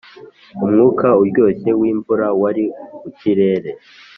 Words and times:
umwuka 0.63 1.07
uryoshye 1.23 1.71
wimvura 1.81 2.27
wari 2.41 2.65
mukirere. 3.01 3.69